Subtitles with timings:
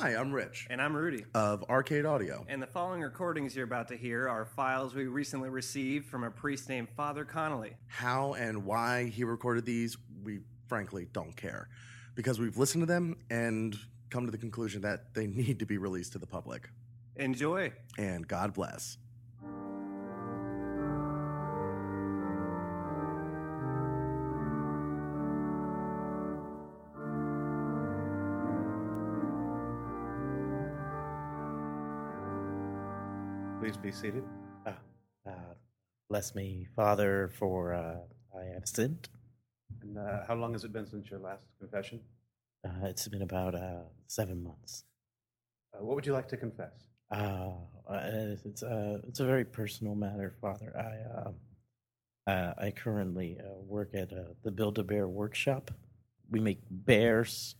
[0.00, 1.24] Hi, I'm Rich And I'm Rudy.
[1.34, 2.46] of Arcade Audio.
[2.48, 6.30] And the following recordings you're about to hear are files we recently received from a
[6.30, 7.72] priest named Father Connolly.
[7.88, 10.38] How and why he recorded these, we
[10.68, 11.68] frankly don't care.
[12.14, 13.76] Because we've listened to them and
[14.08, 16.70] come to the conclusion that they need to be released to the public.
[17.16, 17.72] Enjoy.
[17.98, 18.98] And God bless.
[33.68, 34.24] Please be seated.
[34.64, 34.70] Uh,
[35.28, 35.52] uh,
[36.08, 37.98] bless me, Father, for uh,
[38.34, 39.10] I have sinned.
[39.82, 42.00] And uh, how long has it been since your last confession?
[42.64, 44.84] Uh, it's been about uh, seven months.
[45.74, 46.88] Uh, what would you like to confess?
[48.46, 50.72] It's uh, it's a very personal matter, Father.
[50.74, 55.70] I uh, uh, I currently uh, work at uh, the Build a Bear workshop.
[56.30, 57.54] We make bears.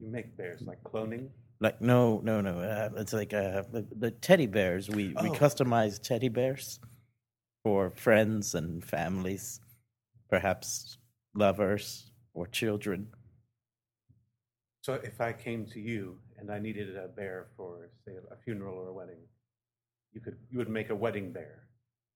[0.00, 1.28] You make bears, like cloning.
[1.64, 2.60] Like no, no, no.
[2.60, 4.90] Uh, it's like uh, the, the teddy bears.
[4.90, 5.32] We we Oh.
[5.44, 6.78] customize teddy bears
[7.64, 9.60] for friends and families,
[10.28, 10.98] perhaps
[11.34, 13.08] lovers or children.
[14.82, 18.76] So if I came to you and I needed a bear for, say, a funeral
[18.76, 19.22] or a wedding,
[20.12, 21.68] you could you would make a wedding bear.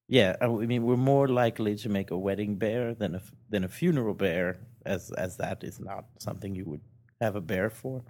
[0.09, 3.65] Yeah, I I mean, we're more likely to make a wedding bear than a than
[3.65, 6.85] a funeral bear, as as that is not something you would
[7.21, 8.05] have a bear for.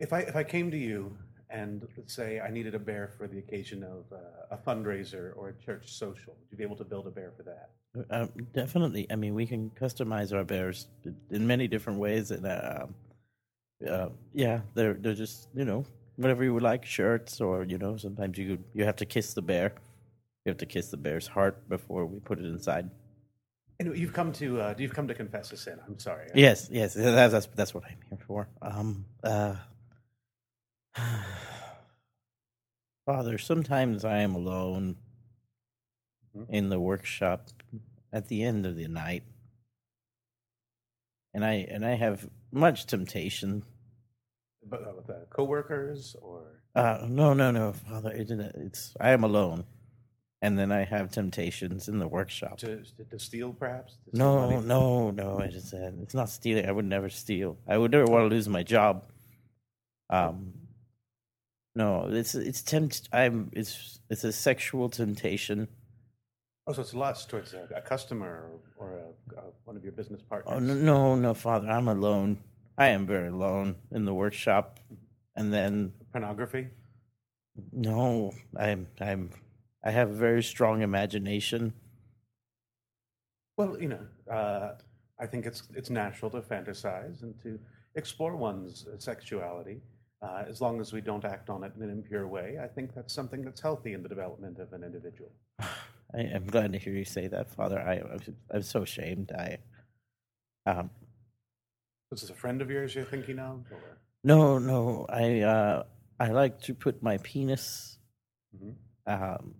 [0.00, 1.16] If I if I came to you
[1.50, 4.16] and let's say I needed a bear for the occasion of uh,
[4.50, 7.42] a fundraiser or a church social, would you be able to build a bear for
[7.42, 7.70] that?
[8.10, 10.86] Um, definitely, I mean, we can customize our bears
[11.30, 12.86] in many different ways, and uh,
[13.88, 15.84] uh, yeah, they're they're just you know
[16.16, 19.42] whatever you would like, shirts or you know sometimes you you have to kiss the
[19.42, 19.74] bear,
[20.44, 22.90] you have to kiss the bear's heart before we put it inside.
[23.78, 25.78] And you've come to uh, you've come to confess a sin.
[25.86, 26.28] I'm sorry.
[26.34, 28.48] Yes, yes, that's that's, that's what I'm here for.
[28.62, 29.56] Um, uh,
[33.06, 34.96] Father, sometimes I am alone
[36.36, 36.46] Mhm.
[36.48, 37.48] in the workshop
[38.12, 39.24] at the end of the night,
[41.34, 43.64] and I and I have much temptation.
[44.64, 49.24] But uh, with uh, coworkers or Uh, no, no, no, Father, it, it's I am
[49.24, 49.64] alone,
[50.40, 52.56] and then I have temptations in the workshop.
[52.58, 53.96] to, to steal, perhaps.
[54.04, 55.38] To steal No, no, no.
[55.40, 56.66] It's uh, it's not stealing.
[56.66, 57.58] I would never steal.
[57.68, 59.04] I would never want to lose my job.
[60.08, 60.52] Um,
[61.74, 63.08] no, it's it's tempt.
[63.12, 65.68] I'm it's it's a sexual temptation.
[66.66, 69.92] Oh, so it's lust towards a, a customer or, or a, a, one of your
[69.92, 70.54] business partners.
[70.54, 71.68] Oh no, no, no, Father.
[71.68, 72.38] I'm alone.
[72.78, 74.78] I am very alone in the workshop,
[75.34, 76.68] and then Pornography.
[77.72, 79.30] no, I'm I'm
[79.84, 81.72] I have a very strong imagination.
[83.56, 84.74] Well, you know, uh,
[85.18, 87.58] I think it's it's natural to fantasize and to
[87.94, 89.80] explore one's sexuality.
[90.22, 92.94] Uh, as long as we don't act on it in an impure way, I think
[92.94, 95.32] that's something that's healthy in the development of an individual.
[95.60, 97.80] I, I'm glad to hear you say that, Father.
[97.80, 99.32] I I'm, I'm so ashamed.
[99.32, 99.58] I
[100.66, 100.90] um
[102.12, 103.64] Is this a friend of yours you're thinking of?
[103.72, 103.98] Or?
[104.22, 105.06] No, no.
[105.08, 105.82] I uh,
[106.20, 107.98] I like to put my penis.
[108.56, 108.74] Mhm.
[109.06, 109.54] Um,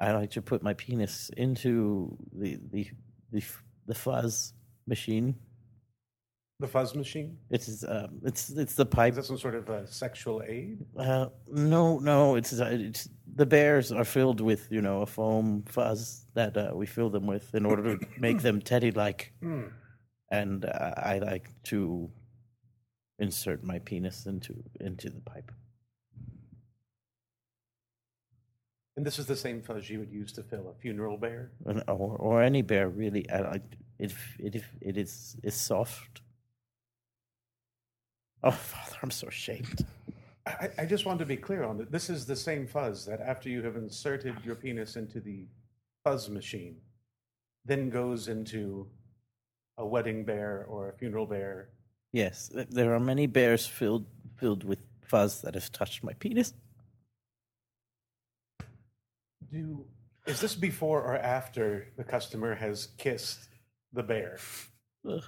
[0.00, 2.90] I like to put my penis into the the
[3.30, 3.44] the,
[3.86, 4.54] the fuzz
[4.86, 5.36] machine.
[6.60, 7.38] The fuzz machine?
[7.50, 9.12] It's um, it's it's the pipe.
[9.12, 10.84] Is that some sort of uh, sexual aid?
[10.96, 12.36] Uh, no, no.
[12.36, 16.72] It's uh, it's the bears are filled with you know a foam fuzz that uh,
[16.74, 19.68] we fill them with in order to make them teddy like, Hmm.
[20.30, 22.10] and uh, I like to
[23.18, 25.50] insert my penis into into the pipe.
[28.96, 31.52] And this is the same fuzz you would use to fill a funeral bear?
[31.64, 33.24] An- or or any bear really.
[33.30, 33.62] I like
[33.98, 34.12] it.
[34.38, 36.20] It it, it is is soft.
[38.42, 39.86] Oh, Father, I'm so ashamed.
[40.46, 41.92] I, I just want to be clear on it.
[41.92, 45.46] This is the same fuzz that after you have inserted your penis into the
[46.04, 46.76] fuzz machine,
[47.64, 48.86] then goes into
[49.76, 51.68] a wedding bear or a funeral bear.
[52.12, 54.06] Yes, there are many bears filled
[54.36, 56.54] filled with fuzz that have touched my penis.
[59.52, 59.84] Do
[60.26, 63.48] is this before or after the customer has kissed
[63.92, 64.38] the bear?
[65.08, 65.24] Ugh.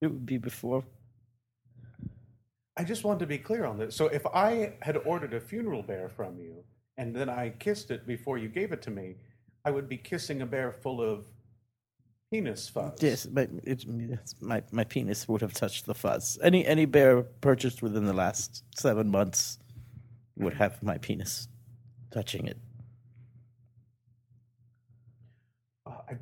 [0.00, 0.84] It would be before.
[2.76, 3.94] I just want to be clear on this.
[3.94, 6.64] So if I had ordered a funeral bear from you
[6.96, 9.16] and then I kissed it before you gave it to me,
[9.64, 11.26] I would be kissing a bear full of
[12.32, 13.00] penis fuzz.
[13.00, 16.38] Yes, but it's, it's my my penis would have touched the fuzz.
[16.42, 19.58] Any any bear purchased within the last seven months
[20.36, 21.48] would have my penis
[22.10, 22.58] touching it.
[25.86, 26.14] Uh, I,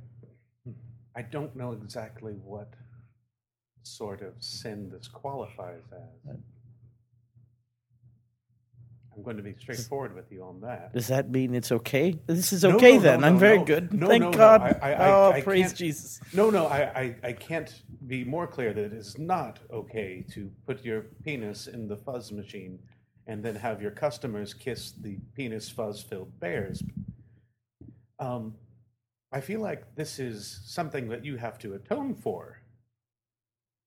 [1.16, 2.74] I don't know exactly what
[3.82, 6.36] sort of sin this qualifies as.
[9.14, 10.94] I'm going to be straightforward with you on that.
[10.94, 12.18] Does that mean it's okay?
[12.26, 13.20] This is okay no, no, then.
[13.20, 13.92] no, I'm very good.
[13.92, 14.34] No, Thank.
[14.34, 14.62] God.
[14.80, 16.18] I- I- oh, I praise Jesus.
[16.32, 20.50] No, no, I, I, I can't be more clear that it is not okay to
[20.66, 22.78] put your penis in the fuzz machine
[23.26, 26.82] and then have your customers kiss the penis fuzz filled bears.
[28.18, 28.54] Um,
[29.30, 32.61] I feel like this is something that you have to atone for.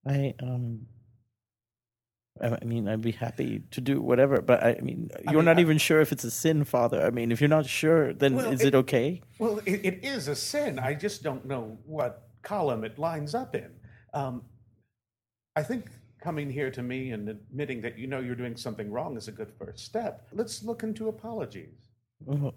[0.06, 0.88] I um.
[2.42, 5.58] I I mean, I'd be happy to do whatever, but I mean, you're mean, not
[5.58, 7.02] I- even sure if it's a sin, Father.
[7.06, 9.22] I mean, if you're not sure, then Well, is it- it okay?
[9.40, 10.78] Well, it, it is a sin.
[10.80, 13.72] I just don't know what column it lines up in.
[14.14, 14.44] Um,
[15.56, 15.90] I think
[16.22, 19.32] coming here to me and admitting that you know you're doing something wrong is a
[19.32, 20.28] good first step.
[20.34, 21.78] Let's look into apologies.
[22.28, 22.54] Oh,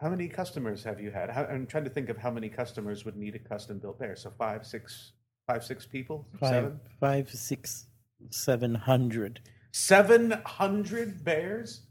[0.00, 1.28] How many customers have you had?
[1.30, 4.16] How, I'm trying to think of how many customers would need a custom built bear.
[4.16, 5.12] So five, six,
[5.52, 7.86] five, six people, five, seven, five, six,
[8.30, 9.40] seven hundred.
[9.72, 11.82] seven hundred bears.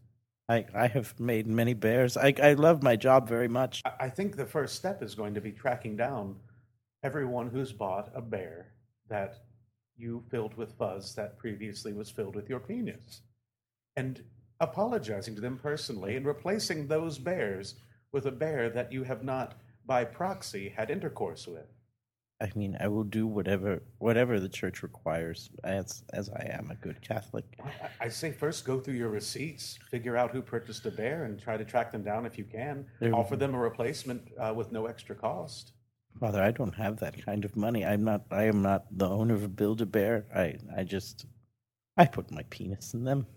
[0.50, 2.18] I, I have made many bears.
[2.18, 3.82] I, I love my job very much.
[3.86, 6.36] I- I think the first step is going to be tracking down
[7.04, 8.74] everyone who's bought a bear
[9.10, 9.36] that
[9.96, 13.22] you filled with fuzz that previously was filled with your penis
[13.96, 14.24] and
[14.60, 17.76] apologizing to them personally and replacing those bears
[18.12, 19.54] with a bear that you have not
[19.86, 21.68] by proxy had intercourse with.
[22.42, 26.76] I mean, I will do whatever whatever the church requires, as as I am a
[26.76, 27.46] good Catholic.
[27.64, 31.40] I- I say first go through your receipts, figure out who purchased a bear, and
[31.40, 32.88] try to track them down if you can.
[33.00, 35.74] There- Offer them a replacement uh, with no extra cost.
[36.20, 37.86] Father, I don't have that kind of money.
[37.86, 38.24] I'm not.
[38.32, 40.26] I am not the owner of Build a Bear.
[40.36, 41.26] I I just
[41.96, 43.28] I put my penis in them.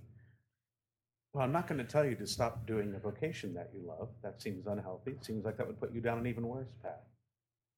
[1.35, 4.09] Well, I'm not going to tell you to stop doing a vocation that you love.
[4.23, 5.11] That seems unhealthy.
[5.12, 7.01] It seems like that would put you down an even worse path.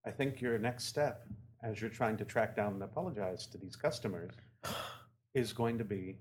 [0.06, 1.26] I think your next step,
[1.62, 4.31] as you're trying to track down and apologize to these customers,
[5.35, 6.17] is going to be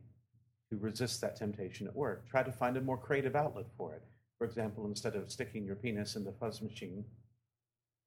[0.72, 2.28] to resist that temptation at work.
[2.28, 4.02] Try to find a more creative outlet for it.
[4.40, 7.06] For example, instead of sticking your penis in the fuzz machine,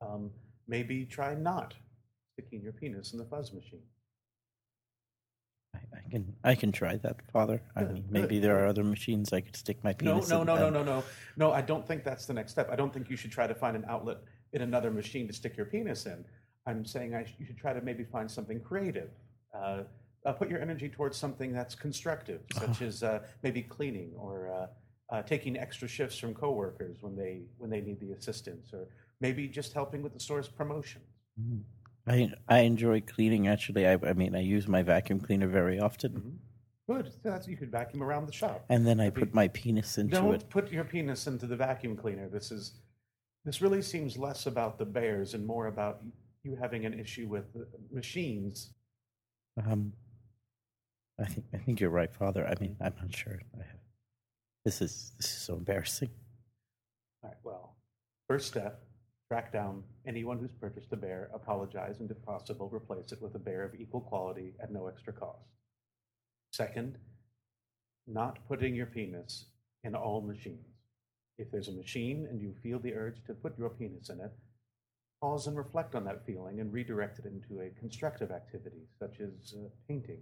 [0.05, 0.31] um,
[0.67, 1.75] maybe try not
[2.35, 3.83] sticking your penis in the fuzz machine.
[5.75, 7.63] I, I can I can try that, Father.
[7.77, 10.47] I mean, maybe there are other machines I could stick my penis no, in.
[10.47, 11.05] no, no, no, no.
[11.37, 12.69] No, I don't think that's the next step.
[12.71, 14.19] I don't think you should try to find an outlet
[14.53, 16.25] in another machine to stick your penis in.
[16.67, 19.11] I'm saying I sh- you should try to maybe find something creative.
[19.55, 19.83] Uh,
[20.27, 25.15] uh, put your energy towards something that's constructive, such as uh, maybe cleaning or uh,
[25.15, 28.89] uh, taking extra shifts from coworkers when they when they need the assistance, or
[29.21, 31.01] maybe just helping with the store's promotion.
[31.41, 31.63] Mm.
[32.07, 33.49] I I enjoy cleaning.
[33.49, 36.37] Actually, I I mean, I use my vacuum cleaner very often, Mhm.
[36.91, 37.13] Good.
[37.23, 38.65] So that's, you could vacuum around the shop.
[38.71, 40.21] and then I That'd be- put my penis into it.
[40.21, 42.29] Don't put your penis into the vacuum cleaner.
[42.31, 42.81] This is
[43.45, 46.03] this really seems less about the bears and more about
[46.43, 47.45] you having an issue with
[47.91, 48.71] machines.
[49.67, 49.93] Um,
[51.21, 52.47] I think I think you're right, Father.
[52.47, 53.41] I mean, I'm not sure.
[53.55, 53.81] I have,
[54.65, 56.11] this is this is so embarrassing.
[57.23, 57.39] All right.
[57.43, 57.77] Well,
[58.29, 58.83] first step:
[59.29, 63.39] track down anyone who's purchased a bear, apologize, and if possible, replace it with a
[63.39, 65.49] bear of equal quality at no extra cost.
[66.53, 66.99] Second,
[68.07, 69.47] not putting your penis
[69.85, 70.78] in all machines.
[71.39, 74.33] If there's a machine and you feel the urge to put your penis in it,
[75.21, 79.55] pause and reflect on that feeling and redirect it into a constructive activity such as
[79.55, 80.21] uh, painting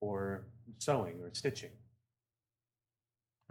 [0.00, 0.46] or
[0.78, 1.70] sewing or stitching.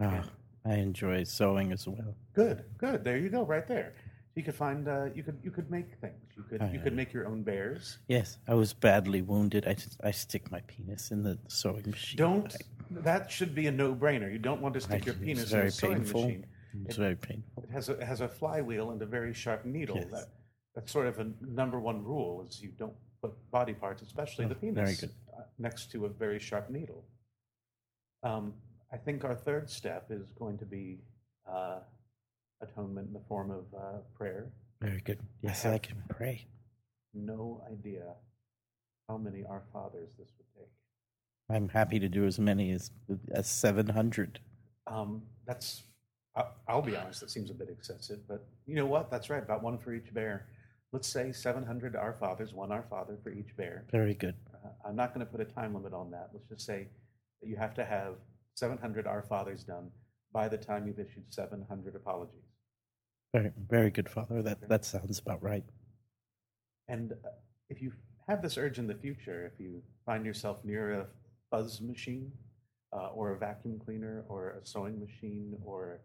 [0.00, 0.24] Ah,
[0.64, 2.14] I enjoy sewing as well.
[2.34, 3.04] Good, good.
[3.04, 3.92] There you go, right there.
[4.34, 6.20] You could find uh, you could you could make things.
[6.36, 7.98] You could you could make your own bears.
[8.08, 9.66] Yes, I was badly wounded.
[9.66, 12.18] I, just- I stick my penis in the sewing machine.
[12.18, 12.54] Don't
[12.90, 14.30] that should be a no-brainer.
[14.30, 16.22] You don't want to stick I- your penis in a sewing painful.
[16.24, 16.46] machine.
[16.86, 17.62] It's very painful.
[17.62, 19.96] It has a it has a flywheel and a very sharp needle.
[19.96, 20.10] Yes.
[20.10, 20.26] That
[20.74, 22.92] that's sort of a number one rule is you don't
[23.22, 25.08] put body parts, especially Oh, the penis, uh,
[25.58, 27.04] next to a very sharp needle.
[28.22, 28.52] Um,
[28.92, 30.98] I think our third step is going to be
[31.50, 31.78] uh,
[32.60, 34.50] atonement in the form of uh, prayer.
[34.80, 35.18] Very good.
[35.42, 36.46] Yes, I can pray.
[37.14, 38.04] No idea
[39.08, 40.68] how many Our Fathers this would take.
[41.48, 42.90] I'm happy to do as many as
[43.32, 44.40] as seven hundred.
[44.86, 45.95] Um, that's, I-
[46.68, 49.10] I'll be honest, that seems a bit excessive, but you know what?
[49.10, 50.46] That's right, about one for each bear.
[50.92, 53.84] Let's say 700 Our Fathers, one Our Father for each bear.
[53.90, 54.34] Very good.
[54.52, 56.30] Uh, I'm not going to put a time limit on that.
[56.32, 56.88] Let's just say
[57.40, 58.14] that you have to have
[58.54, 59.90] 700 Our Fathers done
[60.32, 62.42] by the time you've issued 700 apologies.
[63.32, 64.42] Very very good, Father.
[64.42, 65.64] That that sounds about right.
[66.88, 67.28] And uh,
[67.68, 67.92] if you
[68.28, 71.06] have this urge in the future, if you find yourself near a
[71.50, 72.30] fuzz machine
[72.92, 76.00] uh, or a vacuum cleaner or a sewing machine or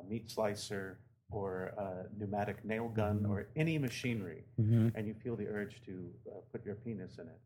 [0.00, 0.98] a meat slicer
[1.30, 6.10] or a pneumatic nail gun or any machinery, hmm and you feel the urge to
[6.30, 7.40] uh, put your penis in it,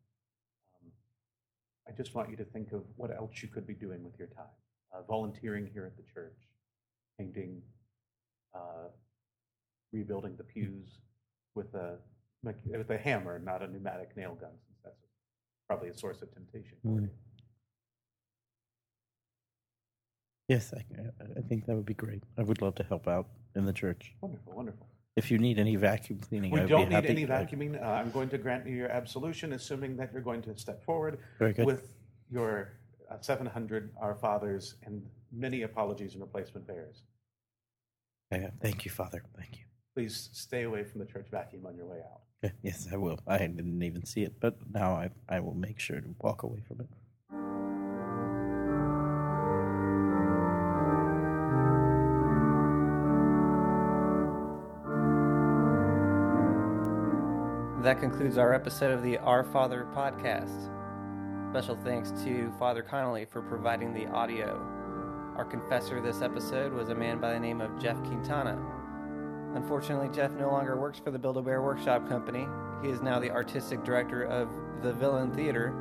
[1.88, 4.28] I just want you to think of what else you could be doing with your
[4.28, 4.44] time.
[4.92, 6.36] Uh, volunteering here at the church,
[7.18, 7.62] painting,
[8.54, 8.88] uh,
[9.92, 10.98] rebuilding the pews
[11.54, 11.96] with a
[12.42, 15.04] with a hammer, not a pneumatic nail gun, since that's
[15.66, 16.76] probably a source of temptation.
[16.82, 17.10] for
[20.48, 20.82] Yes, I,
[21.36, 22.22] I think that would be great.
[22.38, 24.12] I would love to help out in the church.
[24.22, 24.86] Wonderful, wonderful.
[25.16, 27.08] If you need any vacuum cleaning, We I'd don't be need happy.
[27.08, 27.82] any vacuuming.
[27.82, 31.18] Uh, I'm going to grant you your absolution, assuming that you're going to step forward
[31.38, 31.66] Very good.
[31.66, 31.92] with
[32.30, 32.78] your
[33.10, 35.02] uh, 700 Our Fathers and
[35.32, 37.02] many apologies and replacement bears.
[38.32, 39.22] Yeah, thank you, Father.
[39.36, 39.64] Thank you.
[39.94, 42.20] Please stay away from the church vacuum on your way out.
[42.44, 43.18] Okay, Yes, I will.
[43.26, 46.62] I didn't even see it, but now I, I will make sure to walk away
[46.68, 46.86] from it.
[57.88, 60.68] That concludes our episode of the Our Father podcast.
[61.50, 64.60] Special thanks to Father Connolly for providing the audio.
[65.38, 68.62] Our confessor this episode was a man by the name of Jeff Quintana.
[69.54, 72.46] Unfortunately, Jeff no longer works for the Build a Bear Workshop Company.
[72.82, 74.50] He is now the artistic director of
[74.82, 75.72] the Villain Theater.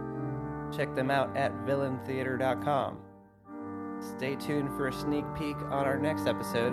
[0.73, 2.99] Check them out at villaintheater.com.
[4.15, 6.71] Stay tuned for a sneak peek on our next episode.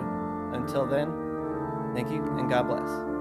[0.53, 1.11] Until then,
[1.93, 3.14] thank you and God bless.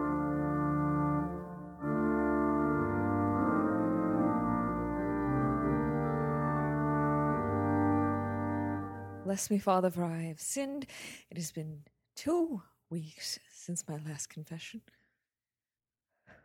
[9.34, 10.86] Bless me, Father, for I have sinned.
[11.28, 11.80] It has been
[12.14, 14.80] two weeks since my last confession.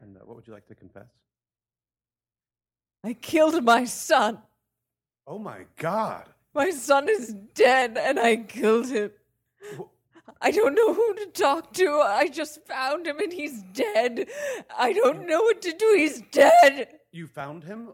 [0.01, 1.05] And uh, what would you like to confess?
[3.03, 4.39] I killed my son.
[5.27, 6.29] Oh my God!
[6.55, 9.11] My son is dead, and I killed him.
[10.41, 11.91] I don't know who to talk to.
[11.91, 14.29] I just found him, and he's dead.
[14.75, 15.93] I don't know what to do.
[15.95, 16.87] He's dead.
[17.11, 17.89] You found him?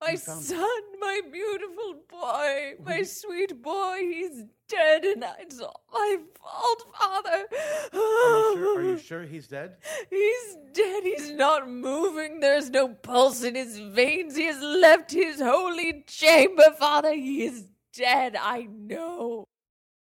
[0.00, 0.62] My son,
[0.98, 7.44] my beautiful boy, my sweet boy, he's dead, and it's all my fault, Father.
[7.92, 8.78] Are you sure?
[8.78, 9.76] Are you sure he's dead?
[10.10, 11.02] He's dead.
[11.02, 12.40] He's not moving.
[12.40, 14.36] There's no pulse in his veins.
[14.36, 17.12] He has left his holy chamber, Father.
[17.12, 18.36] He is dead.
[18.40, 19.48] I know.